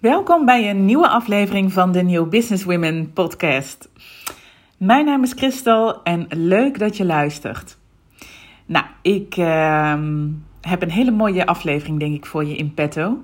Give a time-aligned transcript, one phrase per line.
[0.00, 3.88] Welkom bij een nieuwe aflevering van de New Business Women podcast.
[4.76, 7.78] Mijn naam is Christel en leuk dat je luistert.
[8.66, 10.28] Nou, ik ehm,
[10.60, 13.22] heb een hele mooie aflevering denk ik voor je in petto.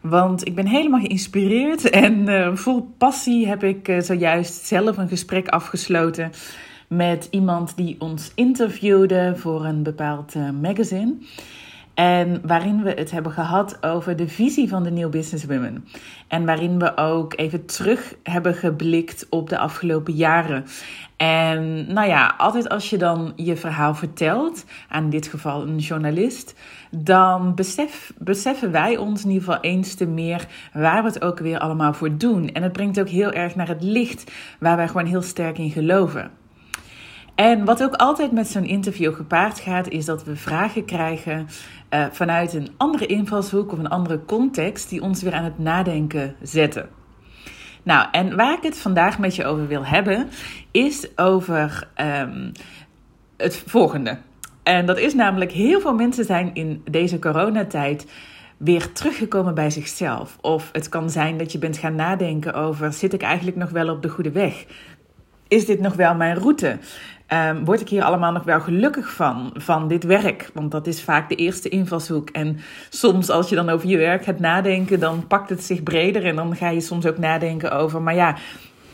[0.00, 5.08] Want ik ben helemaal geïnspireerd en uh, vol passie heb ik uh, zojuist zelf een
[5.08, 6.30] gesprek afgesloten
[6.88, 11.14] met iemand die ons interviewde voor een bepaald uh, magazine.
[11.96, 15.84] En waarin we het hebben gehad over de visie van de New Business Women.
[16.28, 20.64] En waarin we ook even terug hebben geblikt op de afgelopen jaren.
[21.16, 26.54] En nou ja, altijd als je dan je verhaal vertelt, aan dit geval een journalist,
[26.90, 31.38] dan besef, beseffen wij ons in ieder geval eens te meer waar we het ook
[31.38, 32.52] weer allemaal voor doen.
[32.52, 35.70] En het brengt ook heel erg naar het licht waar wij gewoon heel sterk in
[35.70, 36.30] geloven.
[37.36, 41.48] En wat ook altijd met zo'n interview gepaard gaat, is dat we vragen krijgen
[41.90, 46.34] uh, vanuit een andere invalshoek of een andere context die ons weer aan het nadenken
[46.42, 46.88] zetten.
[47.82, 50.28] Nou, en waar ik het vandaag met je over wil hebben,
[50.70, 52.52] is over um,
[53.36, 54.18] het volgende.
[54.62, 58.06] En dat is namelijk heel veel mensen zijn in deze coronatijd
[58.56, 60.38] weer teruggekomen bij zichzelf.
[60.40, 63.88] Of het kan zijn dat je bent gaan nadenken over: zit ik eigenlijk nog wel
[63.88, 64.64] op de goede weg?
[65.48, 66.78] Is dit nog wel mijn route?
[67.32, 70.50] Um, word ik hier allemaal nog wel gelukkig van, van dit werk?
[70.54, 72.30] Want dat is vaak de eerste invalshoek.
[72.30, 76.24] En soms als je dan over je werk gaat nadenken, dan pakt het zich breder.
[76.24, 78.36] En dan ga je soms ook nadenken over, maar ja,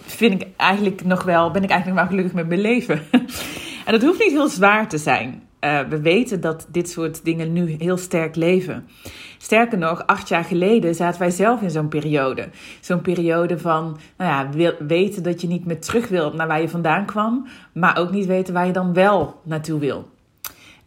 [0.00, 3.02] vind ik eigenlijk nog wel, ben ik eigenlijk nog wel gelukkig met mijn leven?
[3.86, 5.42] en dat hoeft niet heel zwaar te zijn.
[5.64, 8.88] Uh, we weten dat dit soort dingen nu heel sterk leven.
[9.38, 12.48] Sterker nog, acht jaar geleden zaten wij zelf in zo'n periode.
[12.80, 16.68] Zo'n periode van nou ja, weten dat je niet meer terug wilt naar waar je
[16.68, 20.08] vandaan kwam, maar ook niet weten waar je dan wel naartoe wil.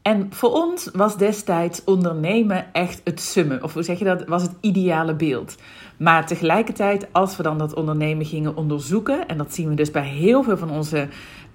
[0.02, 3.64] En voor ons was destijds ondernemen echt het summen.
[3.64, 4.26] Of hoe zeg je dat?
[4.28, 5.56] Was het ideale beeld.
[5.98, 10.08] Maar tegelijkertijd, als we dan dat ondernemen gingen onderzoeken, en dat zien we dus bij
[10.08, 11.08] heel veel van onze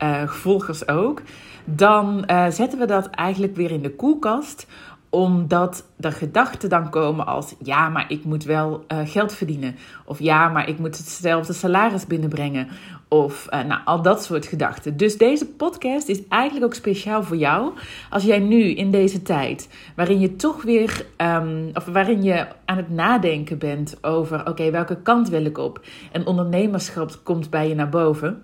[0.03, 1.23] uh, volgers ook,
[1.65, 4.67] dan uh, zetten we dat eigenlijk weer in de koelkast
[5.11, 9.77] omdat er gedachten dan komen als: ja, maar ik moet wel uh, geld verdienen.
[10.05, 12.69] Of ja, maar ik moet hetzelfde salaris binnenbrengen.
[13.09, 14.97] Of uh, nou, al dat soort gedachten.
[14.97, 17.73] Dus deze podcast is eigenlijk ook speciaal voor jou.
[18.11, 22.77] Als jij nu in deze tijd, waarin je toch weer, um, of waarin je aan
[22.77, 25.85] het nadenken bent over: oké, welke kant wil ik op?
[26.13, 28.43] En ondernemerschap komt bij je naar boven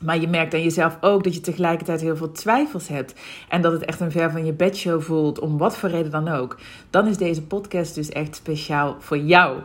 [0.00, 3.14] maar je merkt aan jezelf ook dat je tegelijkertijd heel veel twijfels hebt.
[3.48, 6.28] En dat het echt een ver van je bedshow voelt, om wat voor reden dan
[6.28, 6.58] ook.
[6.90, 9.58] Dan is deze podcast dus echt speciaal voor jou.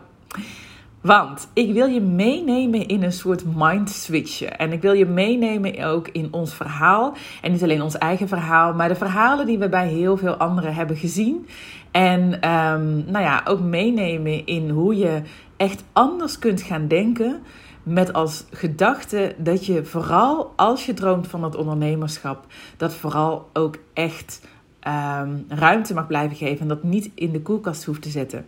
[1.01, 4.57] Want ik wil je meenemen in een soort mind switchen.
[4.57, 7.15] En ik wil je meenemen ook in ons verhaal.
[7.41, 10.73] En niet alleen ons eigen verhaal, maar de verhalen die we bij heel veel anderen
[10.73, 11.47] hebben gezien.
[11.91, 15.21] En um, nou ja, ook meenemen in hoe je
[15.57, 17.41] echt anders kunt gaan denken
[17.89, 22.45] met als gedachte dat je vooral als je droomt van het ondernemerschap,
[22.77, 24.41] dat vooral ook echt
[24.87, 28.45] um, ruimte mag blijven geven en dat niet in de koelkast hoeft te zetten.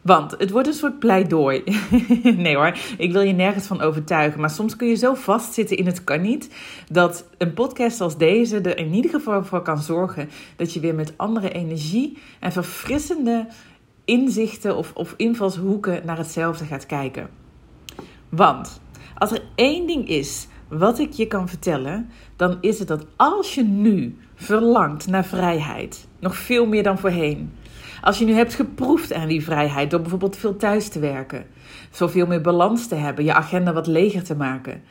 [0.00, 1.62] Want het wordt een soort pleidooi.
[2.22, 4.40] nee hoor, ik wil je nergens van overtuigen.
[4.40, 6.54] Maar soms kun je zo vastzitten in het kan niet.
[6.90, 10.94] Dat een podcast als deze er in ieder geval voor kan zorgen dat je weer
[10.94, 13.46] met andere energie en verfrissende
[14.04, 17.43] inzichten of, of invalshoeken naar hetzelfde gaat kijken.
[18.36, 18.80] Want
[19.14, 23.54] als er één ding is wat ik je kan vertellen, dan is het dat als
[23.54, 27.52] je nu verlangt naar vrijheid, nog veel meer dan voorheen.
[28.00, 31.46] Als je nu hebt geproefd aan die vrijheid door bijvoorbeeld veel thuis te werken,
[31.90, 34.82] zoveel meer balans te hebben, je agenda wat leger te maken.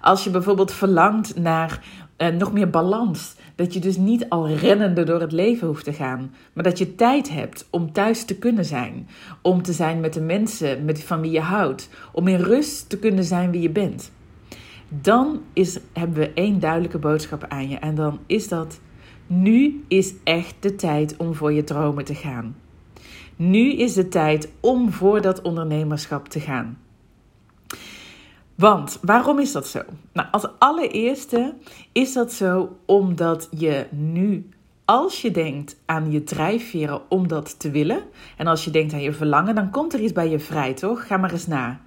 [0.00, 1.80] Als je bijvoorbeeld verlangt naar
[2.18, 5.92] uh, nog meer balans, dat je dus niet al rennende door het leven hoeft te
[5.92, 9.08] gaan, maar dat je tijd hebt om thuis te kunnen zijn,
[9.42, 12.98] om te zijn met de mensen met van wie je houdt, om in rust te
[12.98, 14.12] kunnen zijn wie je bent.
[14.88, 18.80] Dan is, hebben we één duidelijke boodschap aan je en dan is dat
[19.26, 22.56] nu is echt de tijd om voor je dromen te gaan.
[23.36, 26.78] Nu is de tijd om voor dat ondernemerschap te gaan.
[28.54, 29.80] Want waarom is dat zo?
[30.12, 31.54] Nou, als allereerste
[31.92, 34.48] is dat zo omdat je nu,
[34.84, 38.02] als je denkt aan je drijfveren om dat te willen,
[38.36, 41.06] en als je denkt aan je verlangen, dan komt er iets bij je vrij, toch?
[41.06, 41.80] Ga maar eens na.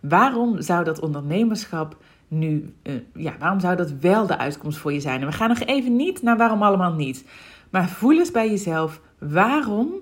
[0.00, 1.96] Waarom zou dat ondernemerschap
[2.28, 5.20] nu, uh, ja, waarom zou dat wel de uitkomst voor je zijn?
[5.20, 7.24] En we gaan nog even niet naar waarom allemaal niet.
[7.70, 9.92] Maar voel eens bij jezelf, waarom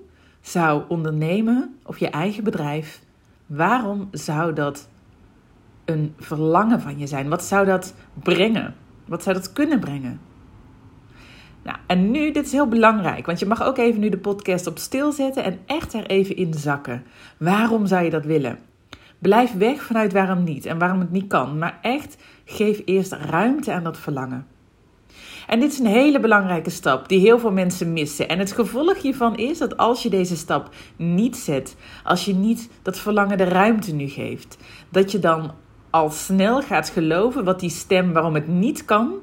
[0.41, 3.01] zou ondernemen of je eigen bedrijf,
[3.45, 4.87] waarom zou dat
[5.85, 7.29] een verlangen van je zijn?
[7.29, 8.75] Wat zou dat brengen?
[9.05, 10.19] Wat zou dat kunnen brengen?
[11.63, 14.67] Nou, en nu, dit is heel belangrijk, want je mag ook even nu de podcast
[14.67, 17.03] op stil zetten en echt er even in zakken.
[17.37, 18.59] Waarom zou je dat willen?
[19.19, 21.57] Blijf weg vanuit waarom niet en waarom het niet kan.
[21.57, 24.47] Maar echt, geef eerst ruimte aan dat verlangen.
[25.47, 28.29] En dit is een hele belangrijke stap die heel veel mensen missen.
[28.29, 32.69] En het gevolg hiervan is dat als je deze stap niet zet, als je niet
[32.81, 34.57] dat verlangen de ruimte nu geeft,
[34.89, 35.51] dat je dan
[35.95, 39.13] al snel gaat geloven wat die stem waarom het niet kan,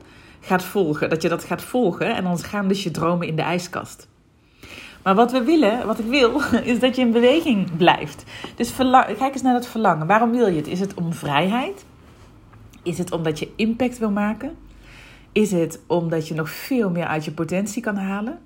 [0.41, 1.11] gaat volgen.
[1.11, 4.09] Dat je dat gaat volgen en dan gaan dus je dromen in de ijskast.
[5.03, 6.41] Maar wat we willen, wat ik wil,
[6.73, 8.25] is dat je in beweging blijft.
[8.57, 8.77] Dus
[9.19, 10.07] kijk eens naar dat verlangen.
[10.07, 10.67] Waarom wil je het?
[10.67, 11.85] Is het om vrijheid?
[12.83, 14.57] Is het omdat je impact wil maken?
[15.33, 18.39] Is het omdat je nog veel meer uit je potentie kan halen?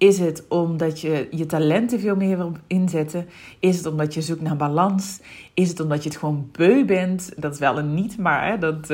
[0.00, 3.28] Is het omdat je je talenten veel meer wil inzetten?
[3.58, 5.20] Is het omdat je zoekt naar balans?
[5.54, 7.32] Is het omdat je het gewoon beu bent?
[7.36, 8.86] Dat is wel een niet, maar dat,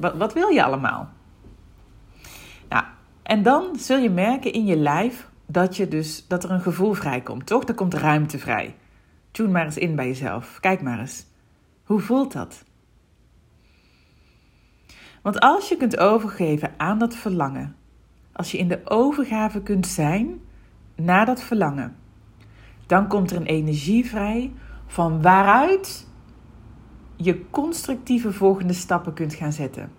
[0.00, 1.08] wat, wat wil je allemaal?
[2.68, 2.84] Nou,
[3.22, 6.92] en dan zul je merken in je lijf dat, je dus, dat er een gevoel
[6.92, 7.68] vrijkomt, toch?
[7.68, 8.74] Er komt ruimte vrij.
[9.30, 10.58] Tune maar eens in bij jezelf.
[10.60, 11.26] Kijk maar eens.
[11.84, 12.64] Hoe voelt dat?
[15.22, 17.76] Want als je kunt overgeven aan dat verlangen,
[18.32, 20.40] als je in de overgave kunt zijn
[20.96, 21.96] naar dat verlangen,
[22.86, 24.52] dan komt er een energie vrij
[24.86, 26.06] van waaruit
[27.16, 29.90] je constructieve volgende stappen kunt gaan zetten.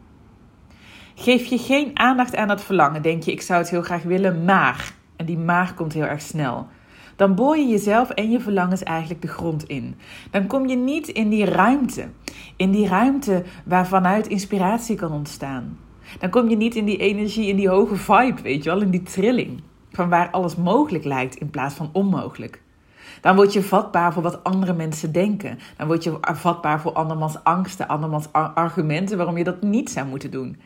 [1.15, 4.45] Geef je geen aandacht aan dat verlangen, denk je ik zou het heel graag willen,
[4.45, 6.67] maar, en die maar komt heel erg snel
[7.15, 9.95] dan boor je jezelf en je verlangens eigenlijk de grond in.
[10.31, 12.07] Dan kom je niet in die ruimte.
[12.55, 15.77] In die ruimte waarvanuit inspiratie kan ontstaan.
[16.19, 18.89] Dan kom je niet in die energie, in die hoge vibe, weet je wel, in
[18.89, 19.61] die trilling.
[19.93, 22.61] Van waar alles mogelijk lijkt in plaats van onmogelijk.
[23.21, 25.59] Dan word je vatbaar voor wat andere mensen denken.
[25.77, 30.31] Dan word je vatbaar voor andermans angsten, andermans argumenten waarom je dat niet zou moeten
[30.31, 30.57] doen.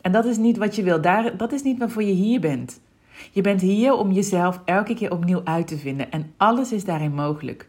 [0.00, 1.00] En dat is niet wat je wil.
[1.00, 2.80] Daar, dat is niet waarvoor je hier bent.
[3.32, 7.14] Je bent hier om jezelf elke keer opnieuw uit te vinden en alles is daarin
[7.14, 7.68] mogelijk.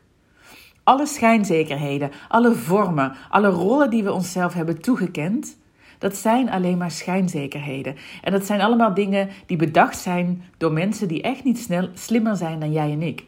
[0.83, 5.57] Alle schijnzekerheden, alle vormen, alle rollen die we onszelf hebben toegekend,
[5.97, 7.95] dat zijn alleen maar schijnzekerheden.
[8.21, 12.35] En dat zijn allemaal dingen die bedacht zijn door mensen die echt niet snel, slimmer
[12.35, 13.25] zijn dan jij en ik.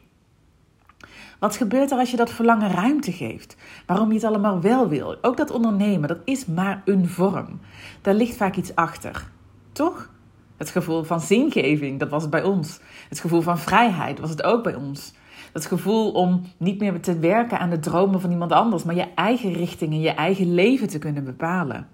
[1.40, 3.56] Wat gebeurt er als je dat verlangen ruimte geeft?
[3.86, 5.18] Waarom je het allemaal wel wil?
[5.22, 7.60] Ook dat ondernemen, dat is maar een vorm.
[8.02, 9.30] Daar ligt vaak iets achter.
[9.72, 10.10] Toch?
[10.58, 12.80] Het gevoel van zingeving, dat was het bij ons.
[13.10, 15.14] Het gevoel van vrijheid was het ook bij ons.
[15.54, 19.14] Het gevoel om niet meer te werken aan de dromen van iemand anders, maar je
[19.16, 21.88] eigen richting en je eigen leven te kunnen bepalen.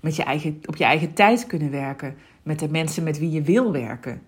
[0.00, 3.42] Met je eigen, op je eigen tijd kunnen werken, met de mensen met wie je
[3.42, 4.22] wil werken.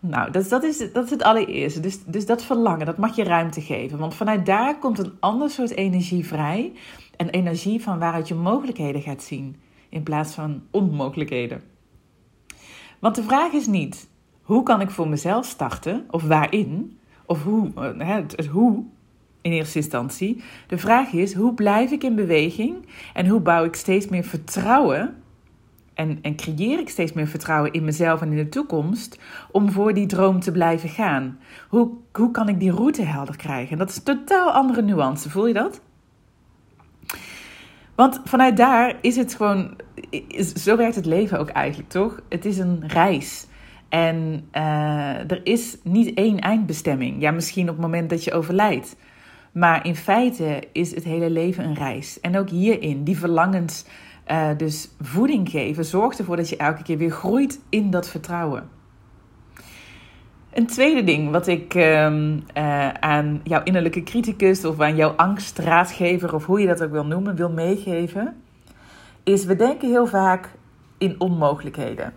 [0.00, 1.80] Nou, dat, dat, is, dat is het allereerste.
[1.80, 3.98] Dus, dus dat verlangen, dat mag je ruimte geven.
[3.98, 6.72] Want vanuit daar komt een ander soort energie vrij.
[7.16, 9.56] Een energie van waaruit je mogelijkheden gaat zien,
[9.88, 11.62] in plaats van onmogelijkheden.
[12.98, 14.08] Want de vraag is niet
[14.42, 18.84] hoe kan ik voor mezelf starten of waarin of hoe, eh, het, het hoe
[19.40, 20.42] in eerste instantie.
[20.66, 22.74] De vraag is hoe blijf ik in beweging
[23.14, 25.14] en hoe bouw ik steeds meer vertrouwen
[25.94, 29.18] en, en creëer ik steeds meer vertrouwen in mezelf en in de toekomst
[29.50, 31.38] om voor die droom te blijven gaan?
[31.68, 33.72] Hoe, hoe kan ik die route helder krijgen?
[33.72, 35.80] En dat is een totaal andere nuance, voel je dat?
[37.94, 39.76] Want vanuit daar is het gewoon,
[40.54, 42.20] zo werkt het leven ook eigenlijk, toch?
[42.28, 43.46] Het is een reis.
[43.88, 47.20] En uh, er is niet één eindbestemming.
[47.20, 48.96] Ja, misschien op het moment dat je overlijdt.
[49.52, 52.20] Maar in feite is het hele leven een reis.
[52.20, 53.84] En ook hierin, die verlangens,
[54.30, 58.68] uh, dus voeding geven, zorgt ervoor dat je elke keer weer groeit in dat vertrouwen.
[60.52, 62.06] Een tweede ding wat ik uh,
[62.88, 67.36] aan jouw innerlijke criticus of aan jouw angstraadgever of hoe je dat ook wil noemen,
[67.36, 68.42] wil meegeven,
[69.24, 70.50] is we denken heel vaak
[70.98, 72.12] in onmogelijkheden.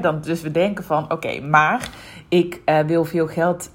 [0.00, 1.90] Dan, dus we denken van oké, maar
[2.28, 3.70] ik uh, wil veel geld,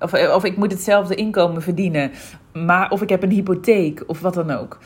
[0.00, 2.10] of, of ik moet hetzelfde inkomen verdienen,
[2.52, 4.78] maar of ik heb een hypotheek of wat dan ook.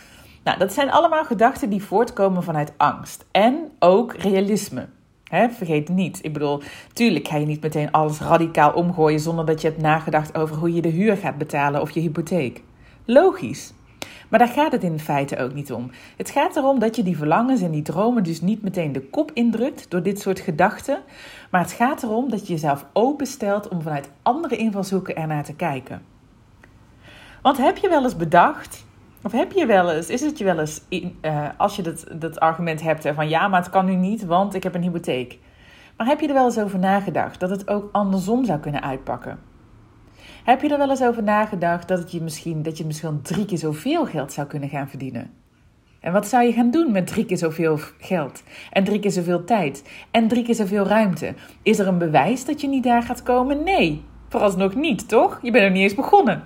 [0.45, 4.89] Nou, dat zijn allemaal gedachten die voortkomen vanuit angst en ook realisme.
[5.31, 6.19] Vergeet niet.
[6.23, 6.63] Ik bedoel,
[6.93, 10.75] tuurlijk ga je niet meteen alles radicaal omgooien zonder dat je hebt nagedacht over hoe
[10.75, 12.63] je de huur gaat betalen of je hypotheek.
[13.05, 13.73] Logisch.
[14.29, 15.91] Maar daar gaat het in feite ook niet om.
[16.17, 19.31] Het gaat erom dat je die verlangens en die dromen dus niet meteen de kop
[19.35, 20.99] indrukt door dit soort gedachten.
[21.51, 26.03] Maar het gaat erom dat je jezelf openstelt om vanuit andere invalshoeken ernaar te kijken.
[27.43, 28.87] Want heb je wel eens bedacht
[29.23, 32.41] of heb je wel eens, is het je wel eens, uh, als je dat, dat
[32.41, 35.39] argument hebt van ja, maar het kan nu niet, want ik heb een hypotheek.
[35.97, 39.39] Maar heb je er wel eens over nagedacht dat het ook andersom zou kunnen uitpakken?
[40.49, 43.45] Heb je er wel eens over nagedacht dat, het je misschien, dat je misschien drie
[43.45, 45.31] keer zoveel geld zou kunnen gaan verdienen?
[46.01, 48.43] En wat zou je gaan doen met drie keer zoveel geld?
[48.71, 49.83] En drie keer zoveel tijd?
[50.11, 51.35] En drie keer zoveel ruimte?
[51.63, 53.63] Is er een bewijs dat je niet daar gaat komen?
[53.65, 55.39] Nee, vooralsnog niet, toch?
[55.43, 56.43] Je bent nog niet eens begonnen.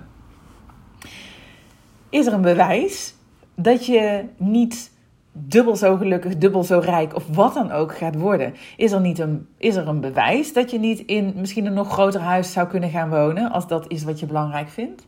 [2.09, 3.13] is er een bewijs
[3.55, 4.91] dat je niet
[5.33, 8.53] dubbel zo gelukkig, dubbel zo rijk of wat dan ook gaat worden?
[8.77, 11.91] Is er, niet een, is er een bewijs dat je niet in misschien een nog
[11.91, 15.07] groter huis zou kunnen gaan wonen als dat is wat je belangrijk vindt?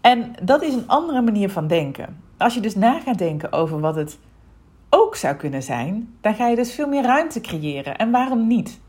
[0.00, 2.22] En dat is een andere manier van denken.
[2.36, 4.18] Als je dus na gaat denken over wat het
[4.90, 7.96] ook zou kunnen zijn, dan ga je dus veel meer ruimte creëren.
[7.96, 8.80] En waarom niet?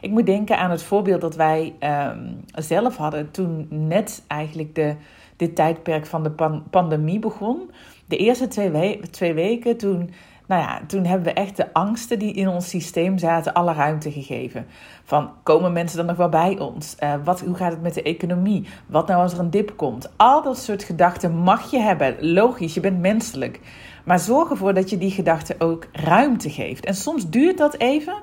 [0.00, 4.96] Ik moet denken aan het voorbeeld dat wij ehm, zelf hadden toen net eigenlijk de,
[5.36, 7.70] dit tijdperk van de pandemie begon.
[8.08, 10.10] De eerste twee, twee weken toen
[10.48, 14.12] nou ja, toen hebben we echt de angsten die in ons systeem zaten alle ruimte
[14.12, 14.66] gegeven.
[15.04, 16.96] Van komen mensen dan nog wel bij ons?
[17.02, 18.66] Uh, wat, hoe gaat het met de economie?
[18.86, 20.10] Wat nou als er een dip komt?
[20.16, 22.16] Al dat soort gedachten mag je hebben.
[22.20, 23.60] Logisch, je bent menselijk.
[24.04, 26.84] Maar zorg ervoor dat je die gedachten ook ruimte geeft.
[26.84, 28.14] En soms duurt dat even.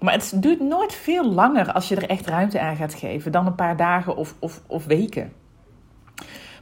[0.00, 3.46] Maar het duurt nooit veel langer als je er echt ruimte aan gaat geven dan
[3.46, 5.32] een paar dagen of, of, of weken.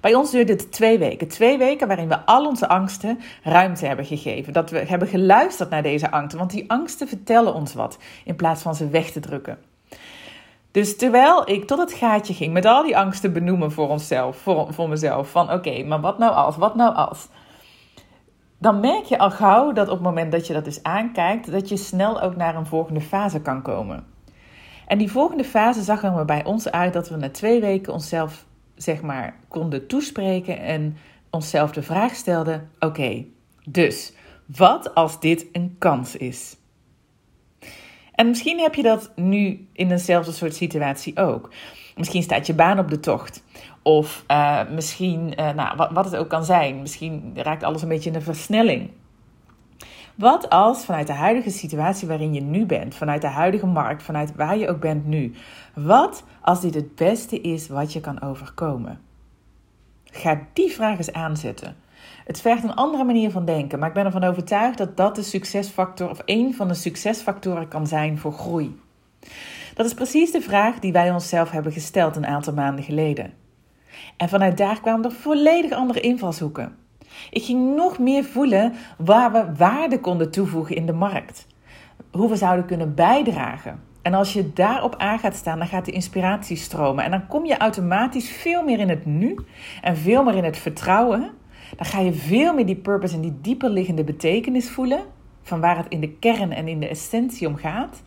[0.02, 1.28] Bij ons duurde het twee weken.
[1.28, 4.52] Twee weken waarin we al onze angsten ruimte hebben gegeven.
[4.52, 6.38] Dat we hebben geluisterd naar deze angsten.
[6.38, 9.59] Want die angsten vertellen ons wat in plaats van ze weg te drukken.
[10.71, 14.73] Dus terwijl ik tot het gaatje ging met al die angsten benoemen voor onszelf, voor,
[14.73, 15.30] voor mezelf.
[15.30, 17.28] Van oké, maar wat nou als, wat nou als?
[18.59, 21.68] Dan merk je al gauw dat op het moment dat je dat dus aankijkt, dat
[21.68, 24.06] je snel ook naar een volgende fase kan komen.
[24.87, 28.44] En die volgende fase zag er bij ons uit dat we na twee weken onszelf
[28.76, 30.97] zeg maar, konden toespreken en
[31.31, 33.25] onszelf de vraag stelden: oké,
[33.64, 34.12] dus
[34.47, 36.57] wat als dit een kans is?
[38.14, 41.50] En misschien heb je dat nu in eenzelfde soort situatie ook.
[41.97, 43.45] Misschien staat je baan op de tocht.
[43.83, 46.81] Of uh, misschien, uh, nou, wat, wat het ook kan zijn.
[46.81, 48.91] Misschien raakt alles een beetje in de versnelling.
[50.23, 54.35] Wat als vanuit de huidige situatie waarin je nu bent, vanuit de huidige markt, vanuit
[54.35, 55.35] waar je ook bent nu,
[55.75, 59.00] wat als dit het beste is wat je kan overkomen?
[60.05, 61.76] Ga die vraag eens aanzetten.
[62.25, 65.23] Het vergt een andere manier van denken, maar ik ben ervan overtuigd dat dat de
[65.23, 68.81] succesfactor of een van de succesfactoren kan zijn voor groei.
[69.75, 73.33] Dat is precies de vraag die wij onszelf hebben gesteld een aantal maanden geleden.
[74.17, 76.81] En vanuit daar kwamen er volledig andere invalshoeken.
[77.31, 81.47] Ik ging nog meer voelen waar we waarde konden toevoegen in de markt.
[82.11, 83.81] Hoe we zouden kunnen bijdragen.
[84.02, 87.05] En als je daarop aan gaat staan, dan gaat de inspiratie stromen.
[87.05, 89.38] En dan kom je automatisch veel meer in het nu
[89.83, 91.31] en veel meer in het vertrouwen.
[91.76, 95.00] Dan ga je veel meer die purpose en die dieper liggende betekenis voelen.
[95.43, 98.02] Van waar het in de kern en in de essentie om gaat.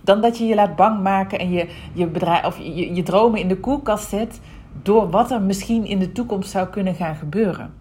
[0.00, 3.40] Dan dat je je laat bang maken en je, je, bedrijf, of je, je dromen
[3.40, 4.40] in de koelkast zet.
[4.82, 7.79] Door wat er misschien in de toekomst zou kunnen gaan gebeuren.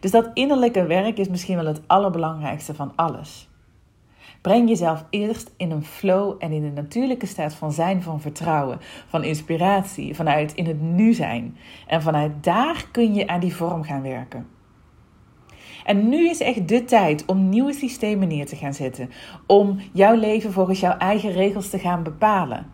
[0.00, 3.48] Dus dat innerlijke werk is misschien wel het allerbelangrijkste van alles.
[4.40, 8.78] Breng jezelf eerst in een flow en in een natuurlijke staat van zijn, van vertrouwen,
[9.08, 11.56] van inspiratie, vanuit in het nu zijn.
[11.86, 14.46] En vanuit daar kun je aan die vorm gaan werken.
[15.84, 19.10] En nu is echt de tijd om nieuwe systemen neer te gaan zetten.
[19.46, 22.66] Om jouw leven volgens jouw eigen regels te gaan bepalen.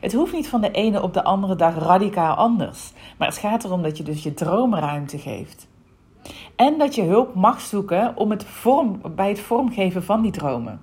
[0.00, 2.92] Het hoeft niet van de ene op de andere dag radicaal anders.
[3.18, 5.70] Maar het gaat erom dat je dus je droomruimte geeft.
[6.56, 10.80] En dat je hulp mag zoeken om het vorm, bij het vormgeven van die dromen.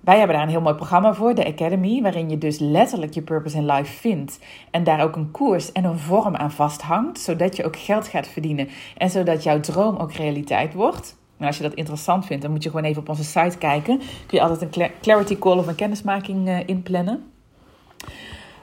[0.00, 3.22] Wij hebben daar een heel mooi programma voor, de Academy, waarin je dus letterlijk je
[3.22, 4.38] purpose in life vindt.
[4.70, 8.26] En daar ook een koers en een vorm aan vasthangt, zodat je ook geld gaat
[8.28, 8.68] verdienen.
[8.96, 11.16] En zodat jouw droom ook realiteit wordt.
[11.36, 13.98] En als je dat interessant vindt, dan moet je gewoon even op onze site kijken.
[13.98, 17.24] Kun je altijd een clarity call of een kennismaking uh, inplannen.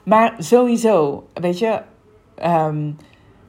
[0.02, 1.80] Maar sowieso, weet je,
[2.44, 2.96] um,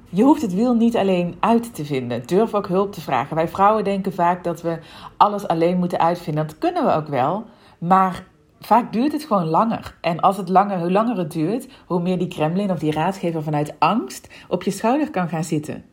[0.09, 2.25] je hoeft het wiel niet alleen uit te vinden.
[2.25, 3.35] Durf ook hulp te vragen.
[3.35, 4.79] Wij vrouwen denken vaak dat we
[5.17, 6.47] alles alleen moeten uitvinden.
[6.47, 7.45] Dat kunnen we ook wel.
[7.77, 8.23] Maar
[8.59, 9.97] vaak duurt het gewoon langer.
[10.01, 13.43] En als het langer, hoe langer het duurt, hoe meer die Kremlin of die raadgever
[13.43, 15.83] vanuit angst op je schouder kan gaan zitten.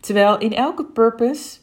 [0.00, 1.58] Terwijl in elke purpose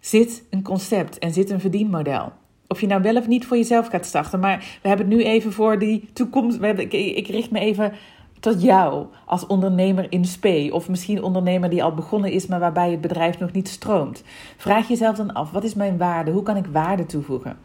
[0.00, 2.32] zit een concept en zit een verdienmodel.
[2.66, 4.40] Of je nou wel of niet voor jezelf gaat starten.
[4.40, 6.62] Maar we hebben het nu even voor die toekomst.
[6.62, 7.92] Ik richt me even
[8.40, 12.90] tot jou als ondernemer in spe of misschien ondernemer die al begonnen is, maar waarbij
[12.90, 14.22] het bedrijf nog niet stroomt.
[14.56, 16.30] Vraag jezelf dan af: wat is mijn waarde?
[16.30, 17.58] Hoe kan ik waarde toevoegen?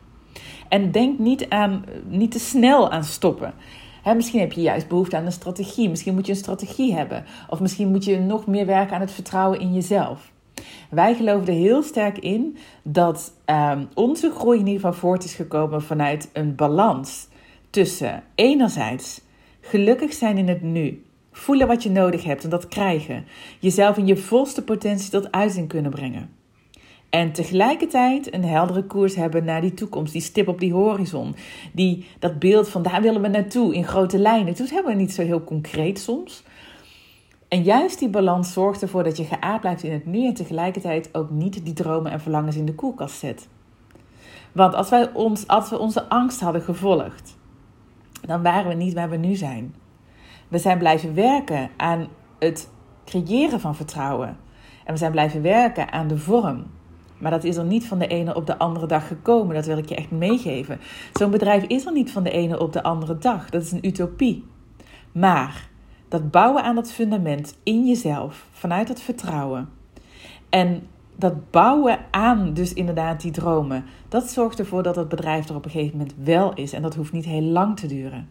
[0.68, 3.54] En denk niet, aan, niet te snel aan stoppen.
[4.16, 5.90] misschien heb je juist behoefte aan een strategie.
[5.90, 7.26] Misschien moet je een strategie hebben.
[7.50, 10.32] Of misschien moet je nog meer werken aan het vertrouwen in jezelf.
[10.90, 15.36] Wij geloven er heel sterk in dat um, onze groei in ieder geval voort is
[15.36, 17.28] gekomen vanuit een balans
[17.70, 19.22] tussen enerzijds
[19.68, 21.04] Gelukkig zijn in het nu.
[21.32, 23.26] Voelen wat je nodig hebt en dat krijgen.
[23.60, 26.30] Jezelf in je volste potentie tot uiting kunnen brengen.
[27.10, 31.36] En tegelijkertijd een heldere koers hebben naar die toekomst, die stip op die horizon.
[31.74, 34.56] Die, dat beeld van daar willen we naartoe in grote lijnen.
[34.56, 36.44] Dus hebben we niet zo heel concreet soms.
[37.48, 41.10] En juist die balans zorgt ervoor dat je geaard blijft in het nu en tegelijkertijd
[41.12, 43.48] ook niet die dromen en verlangens in de koelkast zet.
[44.52, 47.38] Want als, wij ons, als we onze angst hadden gevolgd,
[48.26, 49.76] dan waren we niet waar we nu zijn.
[50.48, 52.08] We zijn blijven werken aan
[52.40, 52.70] het
[53.06, 54.38] creëren van vertrouwen.
[54.84, 56.66] En we zijn blijven werken aan de vorm.
[57.18, 59.56] Maar dat is er niet van de ene op de andere dag gekomen.
[59.56, 60.80] Dat wil ik je echt meegeven.
[61.14, 63.50] Zo'n bedrijf is er niet van de ene op de andere dag.
[63.50, 64.46] Dat is een utopie.
[65.12, 65.70] Maar
[66.08, 69.70] dat bouwen aan dat fundament in jezelf, vanuit dat vertrouwen.
[70.50, 73.86] En dat bouwen aan dus inderdaad die dromen.
[74.10, 76.74] Dat zorgt ervoor dat het bedrijf er op een gegeven moment wel is.
[76.74, 78.28] En dat hoeft niet heel lang te duren.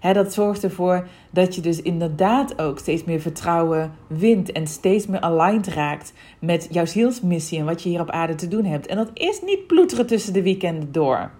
[0.00, 5.20] dat zorgt ervoor dat je dus inderdaad ook steeds meer vertrouwen wint en steeds meer
[5.20, 8.86] aligned raakt met jouw zielsmissie en wat je hier op aarde te doen hebt.
[8.86, 11.30] En dat is niet ploeteren tussen de weekenden door.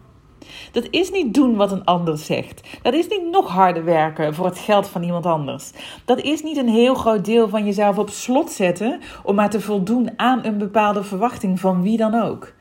[0.72, 2.68] Dat is niet doen wat een ander zegt.
[2.82, 5.70] Dat is niet nog harder werken voor het geld van iemand anders.
[6.04, 9.60] Dat is niet een heel groot deel van jezelf op slot zetten om maar te
[9.60, 12.52] voldoen aan een bepaalde verwachting van wie dan ook.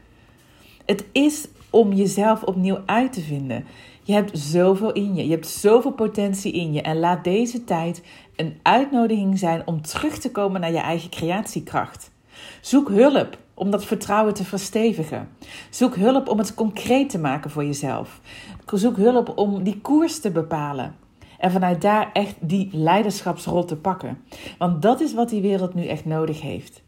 [0.85, 3.65] Het is om jezelf opnieuw uit te vinden.
[4.03, 5.23] Je hebt zoveel in je.
[5.25, 6.81] Je hebt zoveel potentie in je.
[6.81, 8.03] En laat deze tijd
[8.35, 12.11] een uitnodiging zijn om terug te komen naar je eigen creatiekracht.
[12.61, 15.29] Zoek hulp om dat vertrouwen te verstevigen.
[15.69, 18.21] Zoek hulp om het concreet te maken voor jezelf.
[18.73, 20.95] Zoek hulp om die koers te bepalen.
[21.37, 24.17] En vanuit daar echt die leiderschapsrol te pakken.
[24.57, 26.83] Want dat is wat die wereld nu echt nodig heeft.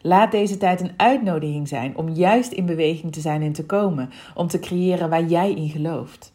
[0.00, 4.10] Laat deze tijd een uitnodiging zijn om juist in beweging te zijn en te komen.
[4.34, 6.34] Om te creëren waar jij in gelooft.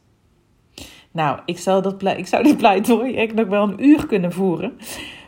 [1.12, 4.74] Nou, ik zou, dat ik zou dit pleidooi echt nog wel een uur kunnen voeren.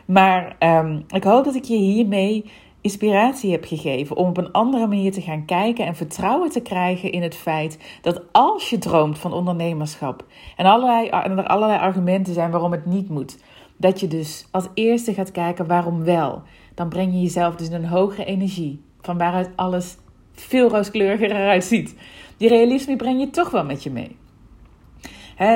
[0.04, 2.44] Maar um, ik hoop dat ik je hiermee
[2.84, 7.12] inspiratie heb gegeven om op een andere manier te gaan kijken en vertrouwen te krijgen
[7.12, 10.26] in het feit dat als je droomt van ondernemerschap
[10.56, 13.38] en, allerlei, en er allerlei argumenten zijn waarom het niet moet,
[13.76, 16.42] dat je dus als eerste gaat kijken waarom wel.
[16.74, 19.96] Dan breng je jezelf dus in een hogere energie, van waaruit alles
[20.32, 21.96] veel rooskleuriger eruit ziet.
[22.36, 24.16] Die realisme breng je toch wel met je mee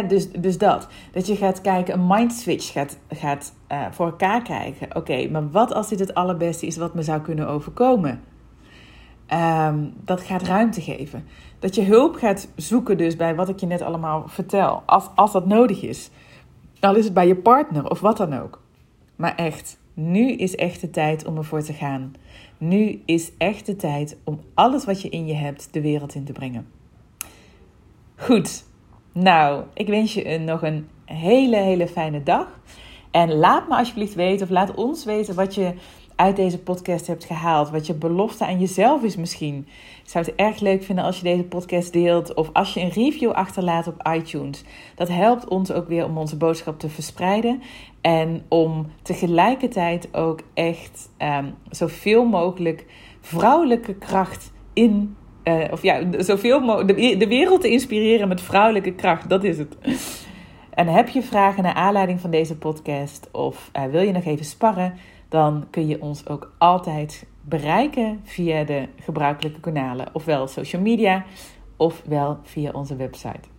[0.08, 0.88] dus, dus dat.
[1.12, 4.96] Dat je gaat kijken, een mind switch gaat, gaat uh, voor elkaar krijgen.
[4.96, 8.20] Oké, maar wat als dit het allerbeste is wat me zou kunnen overkomen?
[9.32, 11.24] Um, dat gaat ruimte geven.
[11.58, 14.82] Dat je hulp gaat zoeken dus bij wat ik je net allemaal vertel.
[14.86, 16.10] Als, als dat nodig is.
[16.80, 18.62] Al is het bij je partner of wat dan ook.
[19.16, 22.12] Maar echt, nu is echt de tijd om ervoor te gaan.
[22.58, 26.24] Nu is echt de tijd om alles wat je in je hebt de wereld in
[26.24, 26.66] te brengen.
[28.16, 28.64] Goed,
[29.22, 32.60] nou, ik wens je nog een hele, hele fijne dag.
[33.10, 35.74] En laat me alsjeblieft weten, of laat ons weten wat je
[36.16, 37.70] uit deze podcast hebt gehaald.
[37.70, 39.66] Wat je belofte aan jezelf is misschien.
[40.02, 42.34] Ik zou het erg leuk vinden als je deze podcast deelt.
[42.34, 44.64] Of als je een review achterlaat op iTunes.
[44.94, 47.62] Dat helpt ons ook weer om onze boodschap te verspreiden.
[48.00, 52.86] En om tegelijkertijd ook echt um, zoveel mogelijk
[53.20, 55.16] vrouwelijke kracht in
[55.48, 59.28] uh, of ja, zoveel mogelijk de, wereld te inspireren met vrouwelijke kracht.
[59.28, 59.76] Dat is het.
[60.70, 64.44] En heb je vragen naar aanleiding van deze podcast of uh, wil je nog even
[64.44, 64.94] sparren,
[65.28, 71.24] dan kun je ons ook altijd bereiken via de gebruikelijke kanalen, ofwel social media,
[71.76, 73.57] ofwel via onze website.